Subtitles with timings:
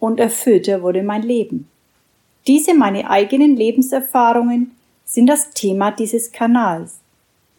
[0.00, 1.68] und erfüllter wurde mein Leben.
[2.46, 4.72] Diese meine eigenen Lebenserfahrungen
[5.04, 6.98] sind das Thema dieses Kanals.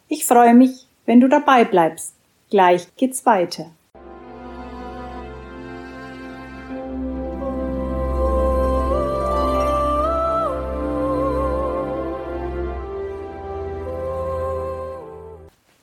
[0.08, 2.14] Ich freue mich, wenn du dabei bleibst.
[2.50, 3.72] Gleich geht's weiter.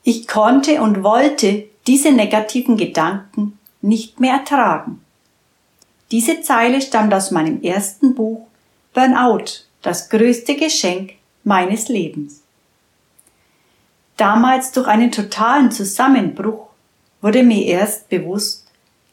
[0.03, 5.01] Ich konnte und wollte diese negativen Gedanken nicht mehr ertragen.
[6.11, 8.47] Diese Zeile stammt aus meinem ersten Buch
[8.93, 12.41] Burnout, das größte Geschenk meines Lebens.
[14.15, 16.67] Damals durch einen totalen Zusammenbruch
[17.21, 18.65] wurde mir erst bewusst,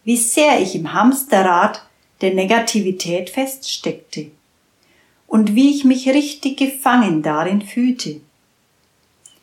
[0.04, 1.84] wie sehr ich im Hamsterrad
[2.20, 4.30] der Negativität feststeckte
[5.26, 8.20] und wie ich mich richtig gefangen darin fühlte.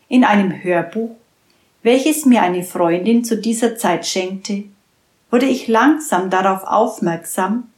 [0.07, 1.15] In einem Hörbuch
[1.83, 4.63] welches mir eine Freundin zu dieser Zeit schenkte,
[5.31, 7.69] wurde ich langsam darauf aufmerksam,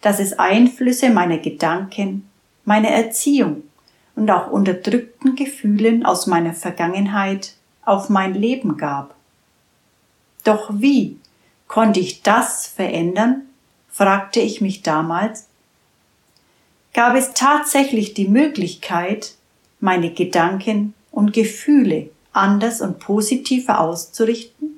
[0.00, 2.28] dass es Einflüsse meiner Gedanken,
[2.64, 3.62] meiner Erziehung
[4.14, 7.54] und auch unterdrückten Gefühlen aus meiner Vergangenheit
[7.84, 9.14] auf mein Leben gab.
[10.44, 11.16] Doch wie
[11.66, 13.42] konnte ich das verändern?
[13.90, 15.48] fragte ich mich damals.
[16.94, 19.34] Gab es tatsächlich die Möglichkeit,
[19.80, 24.77] meine Gedanken und Gefühle anders und positiver auszurichten?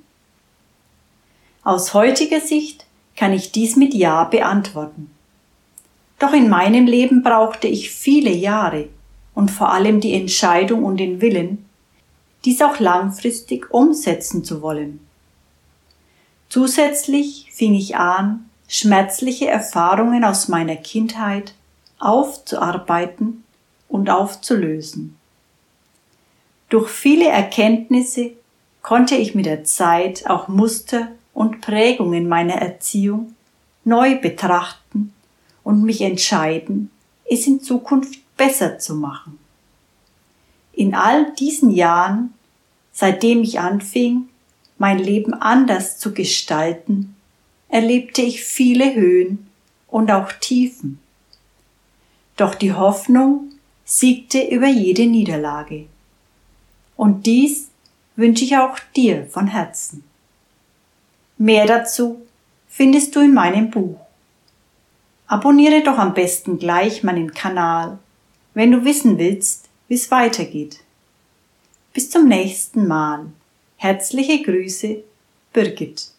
[1.70, 5.08] Aus heutiger Sicht kann ich dies mit Ja beantworten.
[6.18, 8.88] Doch in meinem Leben brauchte ich viele Jahre
[9.36, 11.64] und vor allem die Entscheidung und den Willen,
[12.44, 14.98] dies auch langfristig umsetzen zu wollen.
[16.48, 21.54] Zusätzlich fing ich an, schmerzliche Erfahrungen aus meiner Kindheit
[22.00, 23.44] aufzuarbeiten
[23.86, 25.16] und aufzulösen.
[26.68, 28.32] Durch viele Erkenntnisse
[28.82, 33.34] konnte ich mit der Zeit auch Muster und Prägungen meiner Erziehung
[33.84, 35.14] neu betrachten
[35.64, 36.90] und mich entscheiden,
[37.24, 39.38] es in Zukunft besser zu machen.
[40.74, 42.34] In all diesen Jahren,
[42.92, 44.28] seitdem ich anfing,
[44.76, 47.16] mein Leben anders zu gestalten,
[47.70, 49.48] erlebte ich viele Höhen
[49.88, 50.98] und auch Tiefen.
[52.36, 53.52] Doch die Hoffnung
[53.86, 55.86] siegte über jede Niederlage.
[56.98, 57.70] Und dies
[58.14, 60.04] wünsche ich auch dir von Herzen.
[61.42, 62.20] Mehr dazu
[62.68, 63.98] findest du in meinem Buch.
[65.26, 67.98] Abonniere doch am besten gleich meinen Kanal,
[68.52, 70.80] wenn du wissen willst, wie es weitergeht.
[71.94, 73.24] Bis zum nächsten Mal.
[73.78, 75.02] Herzliche Grüße,
[75.54, 76.10] Birgit.